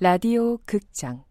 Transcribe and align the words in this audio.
라디오 0.00 0.58
극장. 0.58 1.24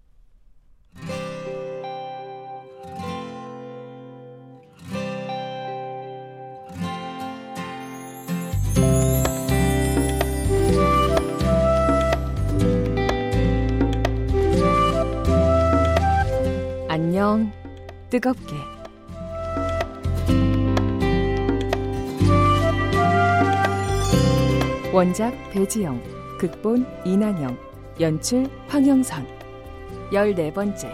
안녕 16.90 17.50
뜨겁게. 18.10 18.42
원작 24.92 25.32
배지영 25.54 26.04
극본 26.38 26.86
이난영 27.06 27.67
연출 28.00 28.48
황영선. 28.68 29.26
열네 30.14 30.54
번째. 30.54 30.88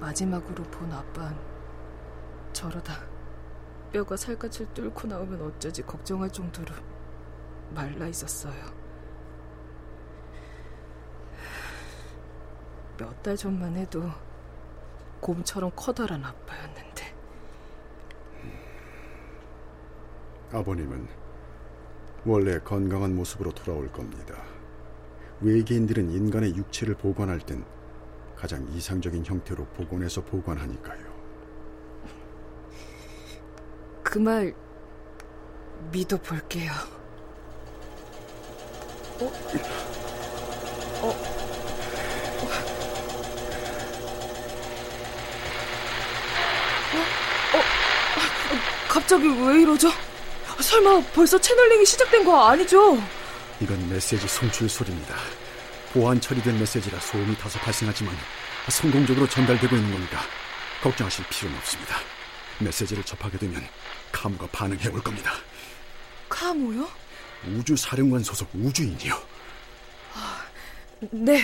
마지막으로 0.00 0.62
본 0.64 0.92
아빤 0.92 1.34
저러다 2.52 2.92
뼈가 3.90 4.16
살갗을 4.16 4.66
뚫고 4.74 5.08
나오면 5.08 5.40
어쩌지 5.40 5.82
걱정할 5.82 6.30
정도로 6.30 6.93
말라 7.72 8.06
있었어요. 8.06 8.54
몇 12.98 13.22
달 13.22 13.36
전만 13.36 13.74
해도 13.76 14.02
곰처럼 15.20 15.70
커다란 15.74 16.22
아빠였는데. 16.24 17.14
아버님은 20.52 21.08
원래 22.26 22.58
건강한 22.60 23.16
모습으로 23.16 23.50
돌아올 23.52 23.90
겁니다. 23.90 24.34
외계인들은 25.40 26.10
인간의 26.10 26.54
육체를 26.54 26.94
보관할 26.94 27.40
땐 27.40 27.64
가장 28.36 28.66
이상적인 28.68 29.24
형태로 29.24 29.64
복원해서 29.68 30.22
보관하니까요. 30.24 31.14
그 34.04 34.18
말 34.20 34.54
믿어볼게요. 35.90 36.70
어? 39.20 39.24
어? 41.02 41.08
어? 46.92 47.56
어? 47.56 47.62
갑자기 48.88 49.28
왜 49.28 49.62
이러죠? 49.62 49.90
설마 50.60 51.00
벌써 51.12 51.38
채널링이 51.38 51.84
시작된 51.86 52.24
거 52.24 52.48
아니죠? 52.48 53.00
이건 53.60 53.88
메시지 53.88 54.26
송출 54.26 54.68
소리입니다. 54.68 55.14
보안 55.92 56.20
처리된 56.20 56.58
메시지라 56.58 56.98
소음이 56.98 57.36
다소 57.36 57.58
발생하지만 57.60 58.16
성공적으로 58.68 59.28
전달되고 59.28 59.76
있는 59.76 59.92
겁니다. 59.92 60.20
걱정하실 60.82 61.24
필요는 61.30 61.56
없습니다. 61.58 61.96
메시지를 62.58 63.04
접하게 63.04 63.38
되면 63.38 63.62
카무가 64.10 64.46
반응해 64.48 64.88
올 64.88 65.00
겁니다. 65.02 65.32
카무요? 66.28 66.88
우주 67.48 67.76
사령관 67.76 68.22
소속 68.22 68.48
우주인이요. 68.54 69.14
아, 70.14 70.46
네. 71.10 71.42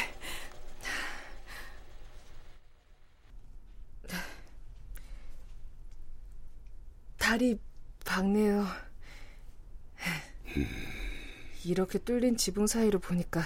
다리 7.18 7.58
박네요. 8.04 8.66
이렇게 11.64 11.98
뚫린 11.98 12.36
지붕 12.36 12.66
사이로 12.66 12.98
보니까 12.98 13.42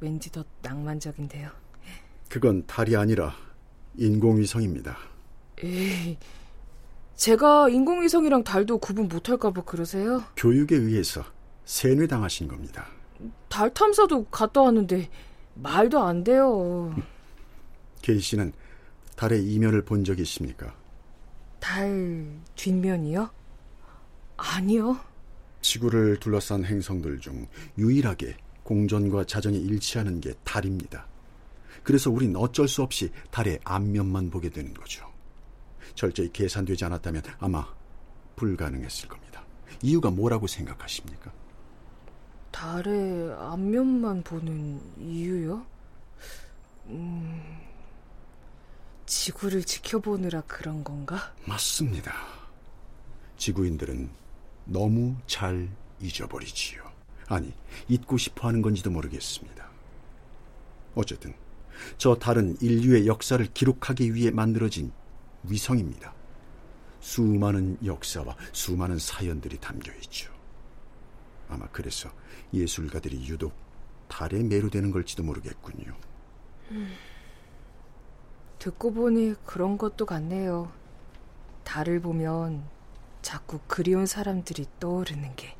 왠지 0.00 0.30
더 0.30 0.44
낭만적인데요. 0.62 1.50
그건 2.28 2.66
달이 2.66 2.96
아니라 2.96 3.34
인공위성입니다. 3.96 4.96
에이, 5.64 6.18
제가 7.16 7.70
인공위성이랑 7.70 8.44
달도 8.44 8.78
구분 8.78 9.08
못할까봐 9.08 9.62
그러세요? 9.64 10.22
교육에 10.36 10.76
의해서 10.76 11.24
세뇌당하신 11.64 12.46
겁니다. 12.46 12.86
달 13.48 13.72
탐사도 13.72 14.26
갔다 14.26 14.60
왔는데 14.62 15.08
말도 15.54 15.98
안 16.02 16.22
돼요. 16.22 16.94
케이 18.02 18.20
씨는 18.20 18.52
달의 19.16 19.44
이면을 19.44 19.82
본 19.84 20.04
적이 20.04 20.22
있습니까? 20.22 20.74
달 21.58 22.28
뒷면이요? 22.54 23.30
아니요. 24.36 25.00
지구를 25.62 26.20
둘러싼 26.20 26.64
행성들 26.64 27.18
중 27.20 27.48
유일하게 27.78 28.36
공전과 28.62 29.24
자전이 29.24 29.58
일치하는 29.58 30.20
게 30.20 30.34
달입니다. 30.44 31.06
그래서 31.82 32.10
우린 32.10 32.36
어쩔 32.36 32.68
수 32.68 32.82
없이 32.82 33.10
달의 33.30 33.60
앞면만 33.64 34.28
보게 34.30 34.50
되는 34.50 34.74
거죠. 34.74 35.06
철저히 35.96 36.30
계산되지 36.30 36.84
않았다면 36.84 37.22
아마 37.40 37.66
불가능했을 38.36 39.08
겁니다. 39.08 39.42
이유가 39.82 40.10
뭐라고 40.10 40.46
생각하십니까? 40.46 41.32
달의 42.52 43.32
앞면만 43.32 44.22
보는 44.22 44.80
이유요? 45.00 45.66
음, 46.86 47.58
지구를 49.06 49.64
지켜보느라 49.64 50.42
그런 50.42 50.84
건가? 50.84 51.34
맞습니다. 51.46 52.14
지구인들은 53.38 54.08
너무 54.66 55.16
잘 55.26 55.68
잊어버리지요. 56.00 56.82
아니, 57.28 57.52
잊고 57.88 58.16
싶어 58.18 58.48
하는 58.48 58.62
건지도 58.62 58.90
모르겠습니다. 58.90 59.66
어쨌든, 60.94 61.34
저 61.98 62.14
달은 62.14 62.58
인류의 62.60 63.06
역사를 63.06 63.44
기록하기 63.52 64.14
위해 64.14 64.30
만들어진 64.30 64.92
위성입니다. 65.48 66.14
수많은 67.00 67.78
역사와 67.84 68.36
수많은 68.52 68.98
사연들이 68.98 69.58
담겨 69.58 69.92
있죠. 69.94 70.32
아마 71.48 71.66
그래서 71.68 72.10
예술가들이 72.52 73.28
유독 73.28 73.54
달에 74.08 74.42
매료되는 74.42 74.90
걸지도 74.90 75.22
모르겠군요. 75.22 75.94
음, 76.70 76.94
듣고 78.58 78.92
보니 78.92 79.34
그런 79.44 79.78
것도 79.78 80.06
같네요. 80.06 80.72
달을 81.64 82.00
보면 82.00 82.64
자꾸 83.22 83.58
그리운 83.66 84.06
사람들이 84.06 84.66
떠오르는 84.80 85.36
게. 85.36 85.55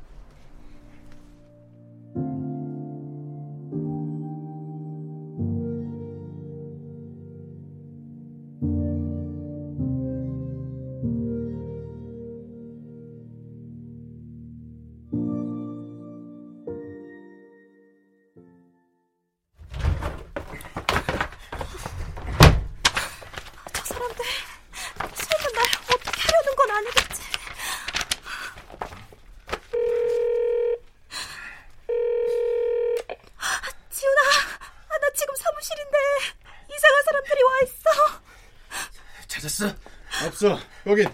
없어. 40.37 40.59
거긴. 40.83 41.09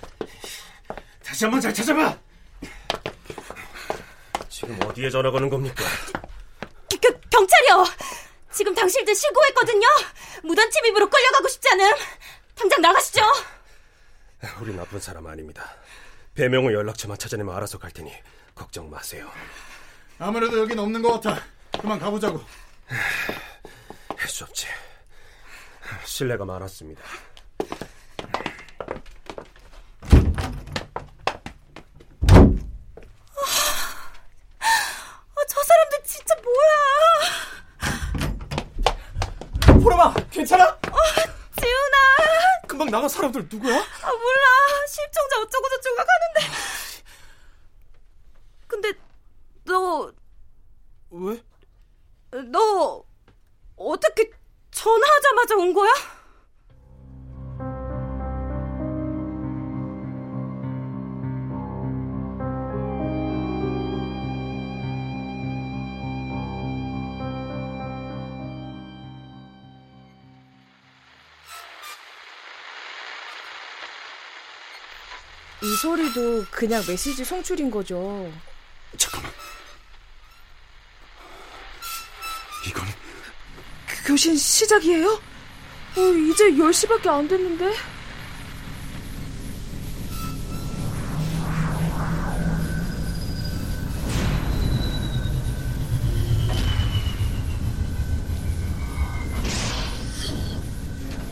다시 1.24 1.46
한번 1.46 1.62
잘 1.62 1.74
찾아봐. 1.74 2.18
지금 4.50 4.78
어디에 4.84 5.10
전화 5.10 5.32
거는 5.32 5.50
겁니까? 5.50 5.84
그, 7.02 7.20
경찰이요. 7.30 7.86
지금 8.52 8.76
당신들 8.76 9.16
신고했거든요. 9.16 9.88
무단 10.44 10.70
침입으로 10.70 11.10
끌려가고 11.10 11.48
싶지 11.48 11.70
않음. 11.70 11.92
당장 12.56 12.82
나가시죠. 12.82 13.22
우리 14.62 14.74
나쁜 14.76 15.00
사람 15.00 15.26
아닙니다. 15.28 15.74
배명호 16.36 16.74
연락처만 16.74 17.18
찾아내면 17.18 17.56
알아서 17.56 17.78
갈 17.78 17.92
테니 17.92 18.14
걱정 18.54 18.90
마세요. 18.90 19.32
아무래도 20.20 20.60
여긴 20.60 20.80
없는 20.80 21.02
것 21.02 21.22
같아. 21.22 21.42
그만 21.80 21.98
가보자고. 22.00 22.44
할 24.18 24.30
수 24.30 24.44
없지. 24.46 24.68
신뢰가 26.06 26.46
많았습니다. 26.46 27.02
보람아, 39.82 40.14
괜찮아? 40.32 40.66
어, 40.66 40.98
지훈아. 41.60 42.68
금방 42.68 42.83
나간 42.94 43.10
사람들 43.10 43.48
누구야? 43.50 43.76
아, 43.76 44.12
몰라. 44.12 44.83
이 75.64 75.76
소리도 75.78 76.46
그냥 76.52 76.84
메시지 76.86 77.24
송출인 77.24 77.72
거죠. 77.72 78.30
잠깐만. 78.98 79.32
이건 82.68 82.86
그 83.88 84.08
교신 84.10 84.36
시작이에요? 84.36 85.08
어, 85.08 86.02
이제 86.30 86.52
10시밖에 86.52 87.08
안 87.08 87.30
됐는데. 87.30 87.74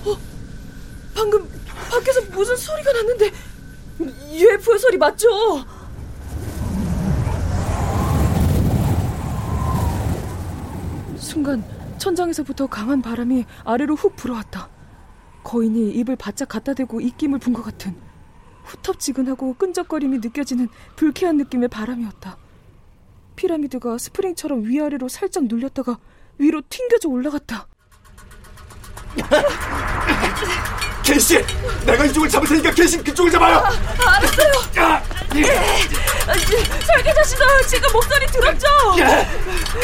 어, 0.06 0.18
방금 1.14 1.50
밖에서 1.90 2.22
무슨 2.32 2.56
소리가 2.56 2.94
났는데 2.94 3.51
소리 4.92 4.98
맞죠? 4.98 5.64
순간 11.16 11.64
천장에서부터 11.98 12.68
강한 12.68 13.02
바람이 13.02 13.46
아래로 13.64 13.96
훅 13.96 14.16
불어왔다. 14.18 14.70
거인이 15.44 15.92
입을 15.92 16.16
바짝 16.18 16.50
갖다 16.50 16.74
대고 16.74 17.00
입김을 17.02 17.40
분 17.40 17.54
것 17.54 17.64
같은 17.64 17.96
후텁지근하고 18.64 19.54
끈적거림이 19.56 20.20
느껴지는 20.20 20.68
불쾌한 20.96 21.38
느낌의 21.38 21.70
바람이었다. 21.70 22.38
피라미드가 23.36 23.98
스프링처럼 23.98 24.66
위아래로 24.66 25.08
살짝 25.08 25.46
눌렸다가 25.46 26.00
위로 26.38 26.62
튕겨져 26.70 27.08
올라갔다. 27.10 27.68
켄씨! 31.12 31.44
내가 31.86 32.06
이쪽을 32.06 32.30
잡을 32.30 32.48
테니까 32.48 32.72
켄씨 32.72 32.98
그쪽을 33.04 33.30
잡아요! 33.32 33.58
아, 33.58 34.16
알았어요! 34.16 34.52
아, 34.78 35.02
설계자 36.86 37.24
씨도 37.24 37.46
지금 37.68 37.92
목소리 37.92 38.26
들었죠? 38.28 38.68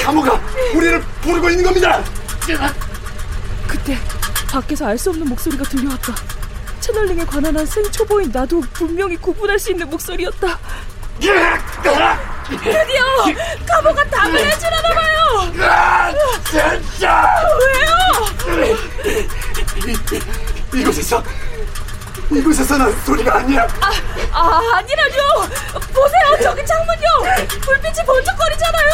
감호가 0.03 0.39
우리를 0.74 1.01
부르고 1.21 1.50
있는 1.50 1.65
겁니다! 1.65 2.01
그때 3.68 3.97
밖에서 4.50 4.85
알 4.88 4.97
수 4.97 5.09
없는 5.09 5.27
목소리가 5.27 5.65
들려왔다. 5.65 6.15
채널링에 6.79 7.25
관한 7.25 7.57
한 7.57 7.65
생초보인 7.65 8.31
나도 8.31 8.62
분명히 8.71 9.18
구분할 9.18 9.59
수 9.59 9.71
있는 9.71 9.89
목소리였다. 9.89 10.57
드디어 12.47 13.03
가보가 13.68 14.03
답을 14.06 14.39
해주려나 14.39 14.94
봐요. 14.94 15.51
진짜! 16.50 17.35
왜요? 17.59 17.97
이곳에서 20.73 21.23
이곳에서 22.31 22.77
난 22.77 22.91
소리가 23.05 23.37
아니야! 23.37 23.67
아, 23.79 23.91
아 24.31 24.61
아니라뇨. 24.77 25.23
보세요 25.93 26.37
저기 26.43 26.65
창문요. 26.65 27.07
불빛이 27.61 28.05
번쩍거리잖아요. 28.05 28.89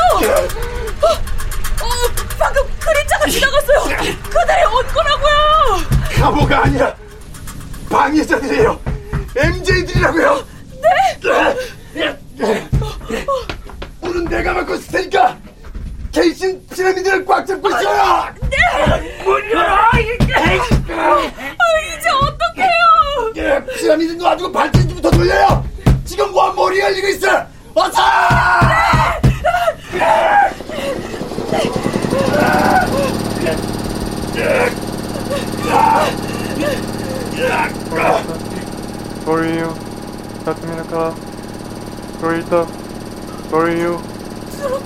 어, 1.01 1.07
어, 1.07 1.89
방금 2.37 2.63
그림자가 2.79 3.25
지나갔어요. 3.27 3.83
그들이 3.83 4.63
온 4.71 4.87
거라고요. 4.87 5.33
감호가 6.15 6.63
아니야! 6.65 6.95
방해자들이에요! 7.89 8.72
Corita, 42.23 42.65
Correio, 43.49 44.01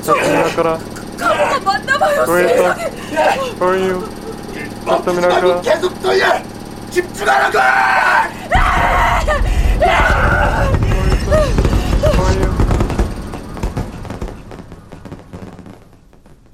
Tatmina 0.02 0.50
Kara, 0.56 0.80
가보가 1.20 1.60
맞나봐요. 1.60 2.26
Corita, 2.26 2.76
Correio, 3.60 4.02
Tatmina 4.84 5.28
말고 5.28 5.48
Kara, 5.48 5.62
계속 5.62 6.02
돌려! 6.02 6.42
집중하라고! 6.90 7.60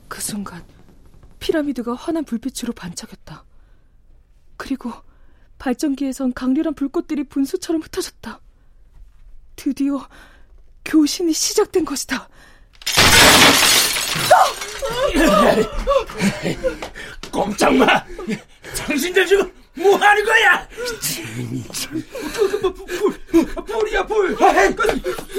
그 0.10 0.20
순간 0.20 0.66
피라미드가 1.40 1.94
환한 1.94 2.26
불빛으로 2.26 2.74
반짝였다. 2.74 3.46
그리고 4.58 4.92
발전기에선 5.60 6.34
강렬한 6.34 6.74
불꽃들이 6.74 7.24
분수처럼 7.24 7.82
흩어졌다. 7.84 8.42
드디어 9.56 10.06
교신이 10.86 11.34
시작된 11.34 11.86
것이다. 11.86 12.30
꼼짝 17.32 17.74
마! 17.76 18.04
당신들 18.78 19.26
지금 19.26 19.52
뭐 19.76 19.96
하는 19.98 20.24
거야? 20.24 20.68
불, 23.32 23.66
불이야 23.66 24.06
불! 24.06 24.36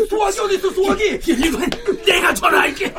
소화기 0.09 0.41
어디 0.41 0.55
있어 0.57 0.71
소화기? 0.71 1.21
이건 1.27 1.71
내가 2.05 2.35
전화할게. 2.35 2.93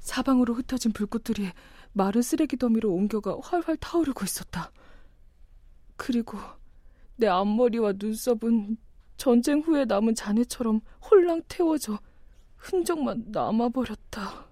사방으로 0.00 0.54
흩어진 0.54 0.92
불꽃들이 0.92 1.50
마른 1.92 2.22
쓰레기 2.22 2.56
더미로 2.56 2.92
옮겨가 2.92 3.36
활활 3.42 3.76
타오르고 3.76 4.24
있었다. 4.24 4.70
그리고 5.96 6.38
내 7.16 7.26
앞머리와 7.26 7.94
눈썹은 7.96 8.76
전쟁 9.16 9.60
후에 9.60 9.84
남은 9.84 10.14
잔해처럼 10.14 10.80
홀랑 11.10 11.42
태워져 11.48 11.98
흔적만 12.56 13.26
남아버렸다. 13.28 14.45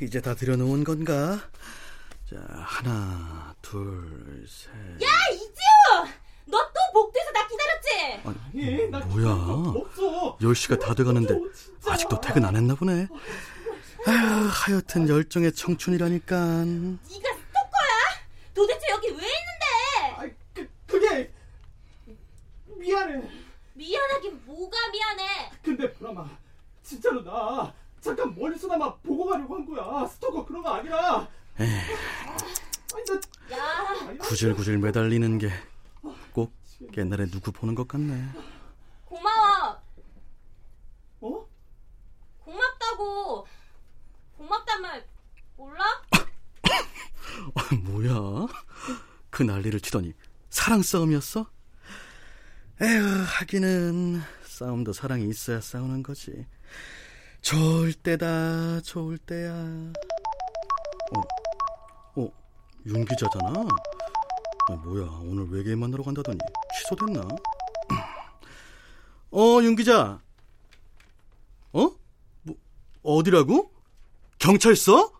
이제 0.00 0.20
다 0.20 0.34
들여놓은 0.34 0.84
건가? 0.84 1.40
자, 2.30 2.36
하나, 2.60 3.54
둘, 3.62 4.46
셋. 4.48 4.70
야, 5.02 5.06
이지우! 5.32 6.08
너 6.46 6.58
또 6.58 6.92
복도에서 6.92 7.30
나 7.32 7.46
기다렸지? 7.46 8.22
아니, 8.24 8.86
뭐야? 9.06 9.34
10시가 10.40 10.80
다 10.80 10.94
돼가는데 10.94 11.34
아직도 11.86 12.20
퇴근 12.20 12.44
안 12.44 12.56
했나 12.56 12.74
보네. 12.74 13.06
아휴, 14.06 14.48
하여튼 14.50 15.08
열정의 15.08 15.52
청춘이라니까. 15.52 16.36
네가 16.64 16.98
스토커야? 17.08 17.98
도대체 18.54 18.88
여기 18.90 19.08
왜 19.08 19.14
있는데? 19.16 20.36
그, 20.54 20.70
그게 20.86 21.32
미안해. 22.78 23.28
미안하긴 23.74 24.42
뭐가 24.46 24.76
미안해? 24.90 25.50
근데 25.62 25.92
보람아, 25.94 26.28
진짜로 26.82 27.22
나 27.22 27.72
잠깐 28.00 28.34
멀리서나마 28.34 28.94
보고 28.96 29.26
가려고 29.26 29.54
한 29.56 29.66
거야. 29.66 30.06
스토커 30.06 30.44
그런 30.44 30.62
거 30.62 30.70
아니라. 30.70 31.28
아니, 31.56 31.68
나 34.18 34.24
구질구질 34.24 34.78
매달리는 34.78 35.38
게 35.38 35.50
꼭 36.32 36.52
옛날에 36.96 37.26
누구 37.26 37.50
보는 37.50 37.74
것 37.74 37.88
같네. 37.88 38.28
고마워. 39.04 39.82
어? 41.20 41.46
고맙다고. 42.44 43.46
고맙단 44.36 44.82
말 44.82 45.04
몰라? 45.56 45.84
아, 46.62 47.74
뭐야? 47.82 48.46
그 49.30 49.42
난리를 49.42 49.80
치더니 49.80 50.14
사랑 50.50 50.82
싸움이었어? 50.82 51.46
에휴, 52.80 53.04
하기는 53.40 54.22
싸움도 54.44 54.92
사랑이 54.92 55.28
있어야 55.28 55.60
싸우는 55.60 56.04
거지. 56.04 56.46
좋을 57.48 57.94
때다, 57.94 58.82
좋을 58.82 59.16
때야. 59.16 59.54
어, 61.14 62.20
어, 62.20 62.30
윤 62.84 63.06
기자잖아. 63.06 63.66
아, 64.68 64.72
뭐야, 64.72 65.06
오늘 65.22 65.48
외계인 65.48 65.78
만나러 65.78 66.04
간다더니 66.04 66.36
취소됐나? 66.74 67.26
어, 69.32 69.62
윤 69.62 69.76
기자. 69.76 70.20
어? 71.72 71.90
뭐, 72.42 72.56
어디라고? 73.02 73.72
경찰서? 74.38 75.17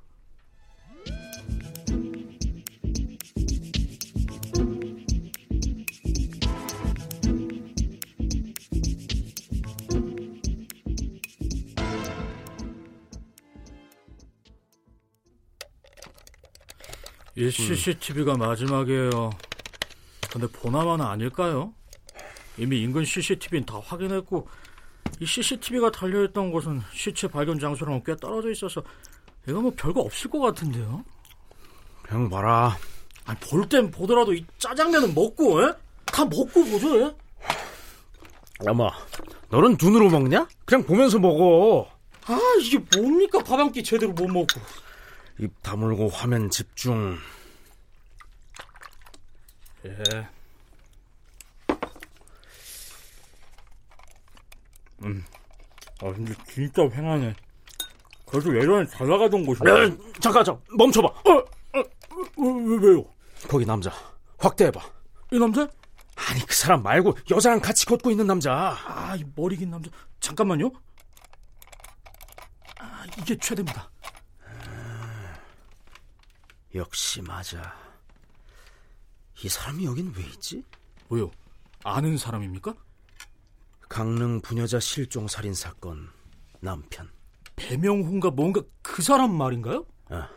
이 17.48 17.50
CCTV가 17.50 18.36
마지막이에요. 18.36 19.30
근데 20.30 20.46
보나마나 20.48 21.10
아닐까요? 21.10 21.72
이미 22.58 22.82
인근 22.82 23.04
CCTV는 23.04 23.64
다 23.66 23.80
확인했고 23.82 24.48
이 25.20 25.26
CCTV가 25.26 25.90
달려있던 25.90 26.50
곳은 26.50 26.82
시체 26.92 27.28
발견 27.28 27.58
장소랑 27.58 28.02
꽤 28.04 28.14
떨어져 28.16 28.50
있어서 28.50 28.82
이거 29.48 29.60
뭐 29.60 29.72
별거 29.74 30.00
없을 30.02 30.30
것 30.30 30.40
같은데요? 30.40 31.04
형 32.08 32.28
봐라. 32.28 32.76
아니 33.24 33.38
볼 33.40 33.68
땐 33.68 33.90
보더라도 33.90 34.34
이 34.34 34.44
짜장면은 34.58 35.14
먹고 35.14 35.62
에? 35.62 35.72
다 36.06 36.24
먹고 36.24 36.64
보죠 36.64 37.00
에? 37.06 37.14
야마, 38.66 38.90
너는 39.50 39.76
눈으로 39.80 40.10
먹냐? 40.10 40.48
그냥 40.64 40.84
보면서 40.84 41.18
먹어. 41.18 41.88
아 42.26 42.38
이게 42.60 42.78
뭡니까 42.98 43.38
밥 43.42 43.58
한 43.60 43.70
끼 43.72 43.82
제대로 43.82 44.12
못 44.12 44.26
먹고 44.26 44.60
입 45.38 45.62
다물고 45.62 46.08
화면 46.08 46.50
집중. 46.50 47.16
예. 49.84 50.28
음. 55.04 55.24
아 56.02 56.12
근데 56.12 56.34
진짜 56.46 56.82
횡하네. 56.82 57.34
그래도 58.26 58.56
예전에 58.56 58.86
잘 58.86 59.08
나가던 59.08 59.46
곳인데. 59.46 59.70
야, 59.70 59.76
잠깐, 60.20 60.44
잠깐, 60.44 60.62
멈춰봐. 60.76 61.08
어, 61.08 61.32
어, 61.32 61.82
왜, 62.36 62.76
왜, 62.76 62.88
왜요? 62.88 63.04
거기 63.48 63.64
남자. 63.64 63.90
확대해봐. 64.38 64.80
이 65.32 65.38
남자? 65.38 65.68
아니, 66.16 66.44
그 66.44 66.54
사람 66.54 66.82
말고 66.82 67.16
여자랑 67.30 67.60
같이 67.60 67.86
걷고 67.86 68.10
있는 68.10 68.26
남자. 68.26 68.76
아, 68.86 69.16
이 69.16 69.24
머리 69.34 69.56
긴 69.56 69.70
남자. 69.70 69.90
잠깐만요. 70.20 70.70
아, 72.80 73.04
이게 73.18 73.36
최대입니다. 73.38 73.90
역시 76.74 77.22
맞아. 77.22 77.74
이 79.44 79.48
사람이 79.48 79.84
여긴 79.84 80.12
왜 80.16 80.22
있지? 80.24 80.62
왜요? 81.10 81.30
아는 81.84 82.16
사람입니까? 82.16 82.74
강릉 83.88 84.40
부녀자 84.40 84.80
실종 84.80 85.28
살인 85.28 85.54
사건 85.54 86.08
남편. 86.60 87.08
배명훈가 87.56 88.30
뭔가 88.30 88.60
그 88.82 89.02
사람 89.02 89.34
말인가요? 89.34 89.86
야, 90.10 90.28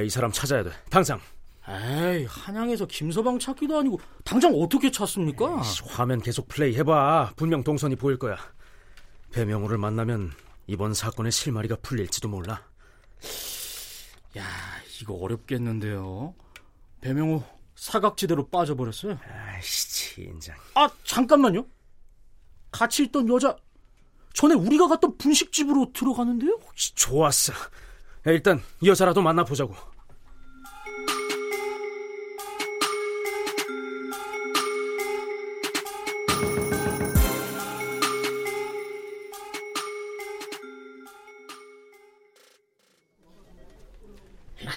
이 0.00 0.08
사람 0.08 0.30
찾아야 0.30 0.62
돼. 0.62 0.70
당장. 0.90 1.20
에이, 1.68 2.24
한양에서 2.28 2.86
김서방 2.86 3.38
찾기도 3.38 3.78
아니고 3.78 4.00
당장 4.24 4.52
어떻게 4.54 4.90
찾습니까? 4.90 5.62
씨, 5.62 5.82
화면 5.86 6.20
계속 6.20 6.48
플레이 6.48 6.74
해봐. 6.76 7.34
분명 7.36 7.62
동선이 7.62 7.96
보일 7.96 8.18
거야. 8.18 8.36
배명호를 9.32 9.78
만나면 9.78 10.32
이번 10.66 10.92
사건의 10.94 11.30
실마리가 11.32 11.76
풀릴지도 11.82 12.28
몰라. 12.28 12.62
야, 14.36 14.44
이거 15.00 15.14
어렵겠는데요. 15.14 16.34
배명호 17.00 17.44
사각지대로 17.82 18.46
빠져버렸어요. 18.46 19.18
아이씨, 19.26 20.14
진짜. 20.14 20.54
아, 20.74 20.88
잠깐만요. 21.02 21.66
같이 22.70 23.02
있던 23.04 23.28
여자 23.28 23.56
전에 24.34 24.54
우리가 24.54 24.86
갔던 24.86 25.18
분식집으로 25.18 25.92
들어가는데요? 25.92 26.60
혹시 26.62 26.94
좋았어. 26.94 27.52
야, 27.52 28.30
일단 28.30 28.62
이 28.80 28.88
여자라도 28.88 29.20
만나보자고. 29.20 29.74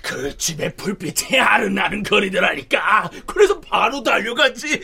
그 0.01 0.35
집의 0.37 0.75
불빛이 0.75 1.39
아른아른 1.39 2.03
거리더라니까. 2.03 3.09
그래서 3.25 3.59
바로 3.59 4.01
달려갔지. 4.03 4.79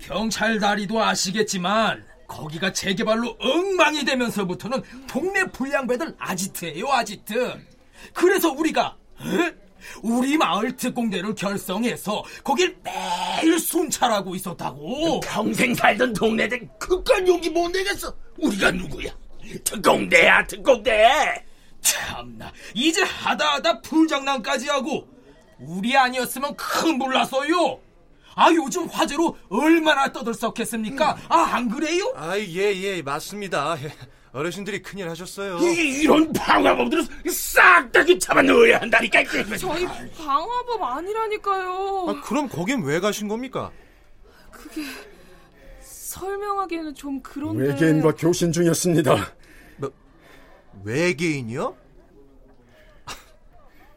경찰 0.00 0.58
다리도 0.58 1.02
아시겠지만 1.02 2.04
거기가 2.26 2.72
재개발로 2.72 3.36
엉망이 3.38 4.04
되면서부터는 4.04 4.82
동네 5.06 5.44
불량배들 5.44 6.14
아지트예요 6.18 6.88
아지트. 6.88 7.54
그래서 8.12 8.50
우리가 8.50 8.96
에? 9.20 9.54
우리 10.02 10.36
마을 10.36 10.76
특공대를 10.76 11.34
결성해서 11.34 12.24
거길 12.42 12.76
매일 12.82 13.58
순찰하고 13.58 14.34
있었다고. 14.34 15.20
평생 15.20 15.74
살던 15.74 16.14
동네들 16.14 16.68
그깟 16.78 17.26
용기 17.28 17.50
못 17.50 17.70
내겠어. 17.70 18.14
우리가 18.38 18.70
누구야? 18.70 19.10
특공대야 19.64 20.46
특공대. 20.46 21.44
참나 21.84 22.50
이제 22.74 23.02
하다하다 23.02 23.80
불장난까지 23.82 24.68
하고 24.68 25.06
우리 25.60 25.96
아니었으면 25.96 26.56
큰 26.56 26.98
몰랐어요. 26.98 27.78
아 28.34 28.50
요즘 28.52 28.86
화제로 28.86 29.36
얼마나 29.48 30.10
떠들썩했습니까? 30.12 31.18
아안 31.28 31.68
그래요? 31.68 32.12
아, 32.16 32.36
예, 32.36 32.74
예, 32.74 33.02
맞습니다. 33.02 33.76
어르신들이 34.32 34.82
큰일 34.82 35.08
하셨어요. 35.08 35.58
이, 35.60 36.00
이런 36.00 36.32
방화범들은 36.32 37.06
싹다 37.30 38.04
잡아 38.18 38.42
넣어야 38.42 38.80
한다니까. 38.80 39.22
저희 39.56 39.86
방화범 40.16 40.82
아니라니까요. 40.82 42.06
아, 42.08 42.20
그럼 42.22 42.48
거긴 42.48 42.82
왜 42.82 42.98
가신 42.98 43.28
겁니까? 43.28 43.70
그게 44.50 44.82
설명하기에는 45.80 46.94
좀 46.96 47.20
그런데. 47.22 47.68
외계인과 47.68 48.14
교신 48.16 48.50
중이었습니다. 48.50 49.14
외계인이요? 50.82 51.76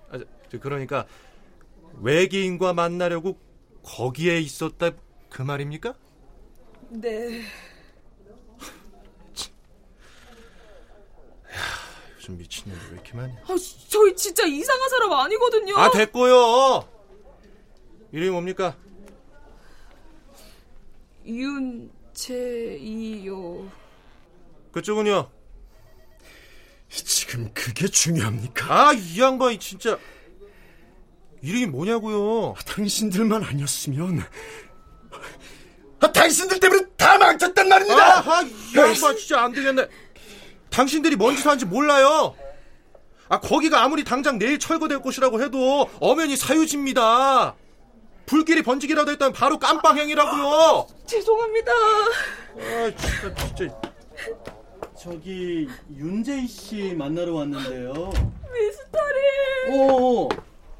아, 0.09 0.17
저, 0.17 0.25
저, 0.51 0.59
그러니까 0.59 1.05
외계인과 1.99 2.73
만나려고 2.73 3.37
거기에 3.83 4.39
있었다 4.39 4.91
그 5.29 5.41
말입니까? 5.41 5.95
네. 6.89 7.41
요즘 12.17 12.37
미친년이 12.37 12.81
왜 12.87 12.93
이렇게 12.93 13.13
많냐? 13.15 13.41
아, 13.43 13.55
저희 13.89 14.15
진짜 14.15 14.45
이상한 14.45 14.89
사람 14.89 15.11
아니거든요. 15.13 15.77
아 15.77 15.89
됐고요. 15.91 16.87
이름이 18.11 18.31
뭡니까? 18.31 18.75
윤재이요. 22.17 23.69
그쪽은요? 24.71 25.36
지금 27.05 27.49
그게 27.53 27.87
중요합니까? 27.87 28.89
아 28.89 28.93
이 28.93 29.19
양반이 29.21 29.59
진짜 29.59 29.97
이름이 31.41 31.67
뭐냐고요? 31.67 32.55
당신들만 32.65 33.43
아니었으면 33.43 34.23
아, 35.99 36.11
당신들 36.11 36.59
때문에 36.59 36.83
다 36.95 37.17
망쳤단 37.17 37.67
말입니다. 37.69 38.17
아하 38.19 38.41
이 38.43 38.51
양반 38.75 39.15
진짜 39.17 39.41
안 39.41 39.51
되겠네. 39.51 39.87
당신들이 40.69 41.15
뭔 41.15 41.35
짓을 41.35 41.47
하는지 41.49 41.65
몰라요. 41.65 42.35
아 43.29 43.39
거기가 43.39 43.83
아무리 43.83 44.03
당장 44.03 44.37
내일 44.39 44.57
철거될 44.59 44.99
곳이라고 44.99 45.41
해도 45.41 45.89
엄연히 45.99 46.35
사유지입니다. 46.37 47.55
불길이 48.25 48.61
번지기라도 48.61 49.11
했다면 49.11 49.33
바로 49.33 49.57
깜빵행이라고요. 49.57 50.87
죄송합니다. 51.07 51.71
아 51.71 52.91
진짜 52.95 53.35
진짜. 53.55 53.81
저기 54.99 55.67
윤재희 55.95 56.47
씨 56.47 56.93
만나러 56.95 57.33
왔는데요. 57.35 57.93
미스터리. 58.51 59.71
오, 59.71 60.27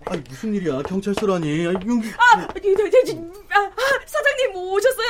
아니 0.05 0.21
무슨 0.27 0.55
일이야? 0.55 0.81
경찰서라니. 0.81 1.67
아니, 1.67 1.87
용기... 1.87 2.09
아, 2.17 2.47
저, 2.47 2.59
저, 2.59 3.03
저, 3.05 3.13
아, 3.51 3.59
아, 3.59 3.99
사장님 4.05 4.55
오셨어요. 4.55 5.07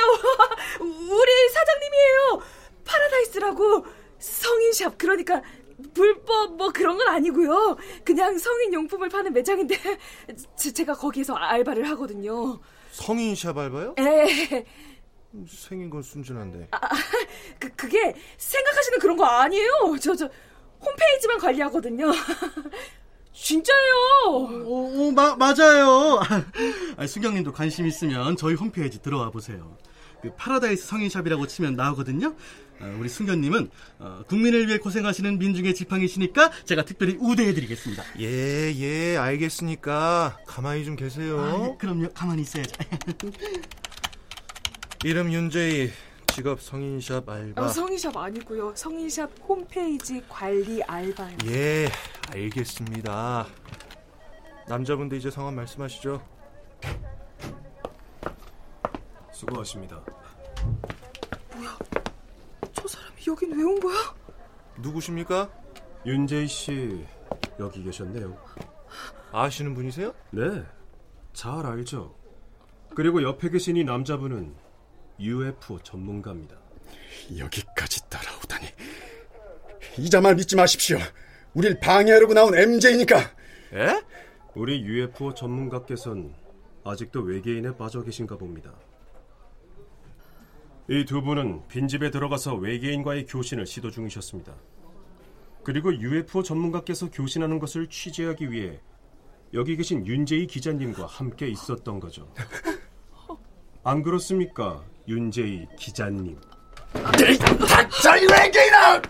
우리 0.80 1.48
사장님이에요. 1.54 2.42
파라다이스라고 2.84 3.86
성인샵 4.18 4.98
그러니까 4.98 5.42
불법 5.94 6.56
뭐 6.56 6.70
그런 6.70 6.98
건 6.98 7.08
아니고요. 7.08 7.76
그냥 8.04 8.36
성인 8.38 8.74
용품을 8.74 9.08
파는 9.08 9.32
매장인데 9.32 9.76
제- 10.56 10.72
제가 10.72 10.94
거기에서 10.94 11.34
알바를 11.34 11.88
하거든요. 11.90 12.58
성인샵 12.92 13.56
알바요? 13.56 13.94
에, 13.98 14.64
생긴 15.48 15.90
건 15.90 16.02
순진한데. 16.02 16.68
그 17.58 17.68
그게 17.76 18.14
생각하시는 18.36 18.98
그런 18.98 19.16
거 19.16 19.24
아니에요. 19.26 19.96
저 20.00 20.14
저 20.14 20.28
홈페이지만 20.80 21.38
관리하거든요. 21.38 22.10
진짜예요. 23.32 23.94
오, 24.64 25.12
마, 25.12 25.36
맞아요. 25.36 26.20
아, 26.96 27.06
수경님도 27.06 27.52
관심 27.52 27.86
있으면 27.86 28.36
저희 28.36 28.54
홈페이지 28.54 29.00
들어와 29.00 29.30
보세요. 29.30 29.76
그 30.22 30.32
파라다이스 30.34 30.86
성인샵이라고 30.88 31.46
치면 31.46 31.76
나오거든요. 31.76 32.34
아, 32.80 32.86
우리 32.98 33.08
승견님은 33.08 33.70
어, 34.00 34.22
국민을 34.28 34.66
위해 34.66 34.78
고생하시는 34.78 35.38
민중의 35.38 35.74
지팡이시니까 35.74 36.50
제가 36.64 36.84
특별히 36.84 37.16
우대해드리겠습니다. 37.20 38.04
예, 38.20 38.72
예, 38.76 39.16
알겠으니까 39.16 40.38
가만히 40.46 40.84
좀 40.84 40.96
계세요. 40.96 41.40
아, 41.40 41.58
네, 41.58 41.76
그럼요. 41.78 42.08
가만히 42.14 42.42
있어야죠. 42.42 42.72
이름 45.04 45.32
윤재희, 45.32 45.90
직업 46.28 46.60
성인샵 46.60 47.28
알바. 47.28 47.62
아, 47.62 47.68
성인샵 47.68 48.16
아니고요. 48.16 48.74
성인샵 48.74 49.30
홈페이지 49.48 50.22
관리 50.28 50.82
알바요. 50.82 51.36
예, 51.46 51.88
알겠습니다. 52.30 53.46
남자분도 54.68 55.16
이제 55.16 55.30
성함 55.30 55.54
말씀하시죠. 55.56 56.20
수고하십니다. 59.32 60.02
저 62.72 62.88
사람이 62.88 63.16
여긴 63.28 63.52
왜 63.56 63.62
온 63.64 63.78
거야? 63.80 63.96
누구십니까? 64.78 65.48
윤재희 66.06 66.46
씨 66.48 67.04
여기 67.60 67.82
계셨네요. 67.84 68.36
아시는 69.32 69.74
분이세요? 69.74 70.12
네, 70.30 70.64
잘 71.32 71.64
알죠. 71.66 72.14
그리고 72.94 73.22
옆에 73.22 73.48
계신 73.48 73.76
이 73.76 73.84
남자분은 73.84 74.54
UFO 75.20 75.78
전문가입니다. 75.80 76.56
여기까지 77.36 78.08
따라오다니. 78.08 78.66
이자말 79.98 80.36
믿지 80.36 80.56
마십시오. 80.56 80.98
우릴 81.54 81.78
방해하려고 81.80 82.34
나온 82.34 82.56
MJ니까. 82.56 83.18
예? 83.74 84.02
우리 84.54 84.80
UFO 84.82 85.34
전문가께선 85.34 86.34
아직도 86.84 87.20
외계인에 87.22 87.76
빠져 87.76 88.02
계신가 88.02 88.36
봅니다. 88.36 88.72
이 90.90 91.04
두 91.04 91.20
분은 91.20 91.68
빈집에 91.68 92.10
들어가서 92.10 92.54
외계인과의 92.54 93.26
교신을 93.26 93.66
시도 93.66 93.90
중이셨습니다. 93.90 94.54
그리고 95.62 95.92
UFO 95.92 96.42
전문가께서 96.42 97.10
교신하는 97.10 97.58
것을 97.58 97.88
취재하기 97.88 98.50
위해 98.50 98.80
여기 99.52 99.76
계신 99.76 100.06
윤재희 100.06 100.46
기자님과 100.46 101.04
함께 101.06 101.48
있었던 101.48 102.00
거죠. 102.00 102.32
안 103.84 104.02
그렇습니까, 104.02 104.82
윤재희 105.08 105.66
기자님? 105.78 106.38
닥쳐, 107.66 108.16
이 108.18 108.26
외계인아! 108.30 109.00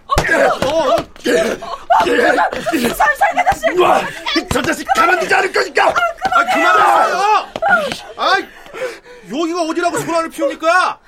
살살 2.94 3.38
아저씨! 3.38 3.66
저 4.52 4.62
자식 4.62 4.86
가만두지 4.94 5.34
않을 5.34 5.52
거니까! 5.52 5.88
아, 5.88 6.54
그만하세요! 6.54 7.18
아, 8.16 8.34
여기가 9.28 9.62
어디라고 9.62 9.98
소란을 9.98 10.30
피웁니까? 10.30 11.00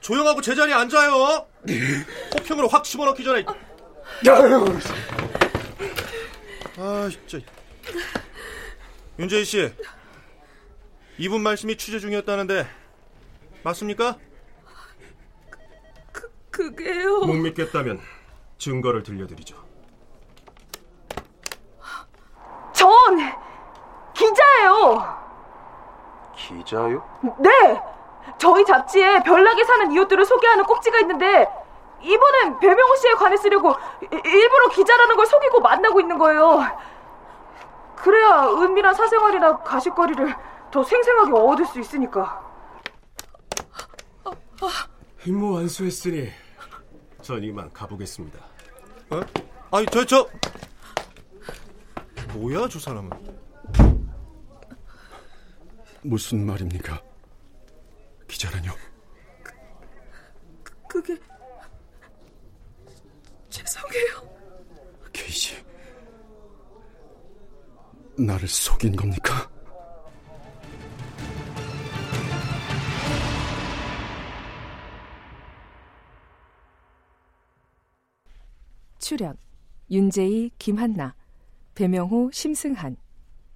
조용하고 0.00 0.40
제자리에 0.40 0.72
앉아요. 0.72 1.46
호평으로 2.34 2.68
확 2.68 2.84
집어넣기 2.84 3.24
전에. 3.24 3.44
아, 6.78 7.10
진짜. 7.10 7.44
윤재희 9.18 9.44
씨, 9.44 9.72
이분 11.18 11.40
말씀이 11.40 11.76
취재 11.76 11.98
중이었다는데 11.98 12.85
맞습니까? 13.66 14.16
그게요. 16.52 17.18
못 17.18 17.32
믿겠다면 17.34 18.00
증거를 18.58 19.02
들려드리죠. 19.02 19.56
전 22.72 23.18
기자예요. 24.14 25.16
기자요? 26.36 27.02
네. 27.38 27.82
저희 28.38 28.64
잡지에 28.64 29.22
별나게 29.24 29.64
사는 29.64 29.90
이웃들을 29.90 30.24
소개하는 30.24 30.64
꼭지가 30.64 31.00
있는데 31.00 31.48
이번엔 32.02 32.60
배명호 32.60 32.94
씨에 32.96 33.14
관해 33.14 33.36
쓰려고 33.36 33.72
이- 34.02 34.06
일부러 34.24 34.68
기자라는 34.68 35.16
걸 35.16 35.26
속이고 35.26 35.58
만나고 35.60 36.00
있는 36.00 36.18
거예요. 36.18 36.62
그래야 37.96 38.44
은밀한 38.46 38.94
사생활이나 38.94 39.56
가십거리를 39.58 40.34
더 40.70 40.84
생생하게 40.84 41.32
얻을 41.32 41.64
수 41.66 41.80
있으니까. 41.80 42.45
임무 45.26 45.54
완수했으니 45.54 46.30
전 47.22 47.42
이만 47.42 47.72
가보겠습니다. 47.72 48.38
어? 49.10 49.20
아니, 49.70 49.86
저, 49.92 50.04
저. 50.04 50.28
뭐야, 52.32 52.68
저 52.68 52.78
사람은? 52.78 53.10
무슨 56.02 56.46
말입니까? 56.46 57.02
기자라뇨? 58.28 58.72
그게 60.88 61.16
죄송해요. 63.50 64.38
케이지. 65.12 65.64
나를 68.18 68.46
속인 68.46 68.94
겁니까? 68.94 69.50
출연 79.06 79.36
윤재희, 79.88 80.50
김한나, 80.58 81.14
배명호, 81.76 82.32
심승한, 82.32 82.96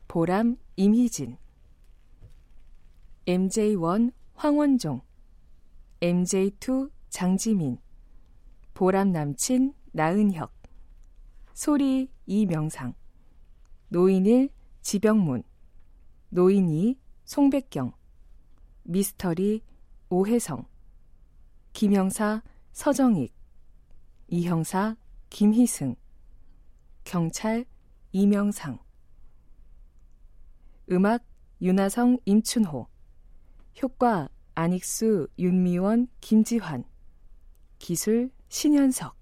보람, 0.07 0.57
임희진, 0.77 1.39
MJ1 3.27 4.13
황원종, 4.35 5.01
MJ2 6.01 6.93
장지민, 7.09 7.79
보람 8.75 9.11
남친 9.11 9.75
나은혁, 9.91 10.53
소리 11.53 12.09
이명상, 12.27 12.95
노인일 13.89 14.51
지병문, 14.83 15.43
노인이 16.29 16.97
송백경, 17.25 17.93
미스터리 18.85 19.65
오혜성, 20.11 20.65
김형사 21.73 22.45
서정익, 22.71 23.35
이형사 24.29 24.95
김희승, 25.31 25.95
경찰 27.05 27.65
이명상, 28.13 28.79
음악 30.91 31.23
윤하성 31.63 32.19
임춘호, 32.25 32.89
효과 33.81 34.29
안익수 34.57 35.29
윤미원 35.39 36.09
김지환, 36.21 36.85
기술 37.79 38.31
신현석. 38.49 39.17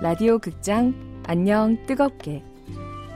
라디오 0.00 0.38
극장 0.38 0.94
안녕 1.26 1.76
뜨겁게 1.86 2.42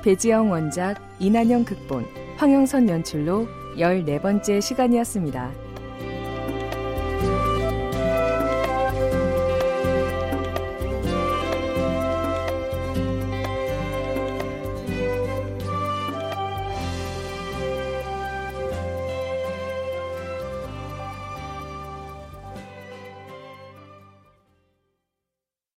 배지영 0.02 0.50
원작 0.50 0.96
이난영 1.20 1.64
극본 1.64 2.04
황영선 2.36 2.88
연출로 2.88 3.46
14번째 3.76 4.60
시간이었습니다. 4.60 5.61